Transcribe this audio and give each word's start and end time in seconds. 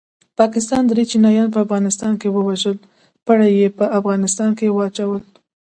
پاکستان 0.39 0.83
دري 0.89 1.03
چینایان 1.11 1.49
په 1.51 1.59
افغانستان 1.65 2.13
کې 2.21 2.27
ووژل 2.31 2.75
پړه 3.25 3.47
یې 3.59 3.67
په 3.77 3.85
افغانستان 3.99 4.49
واچول 4.77 5.21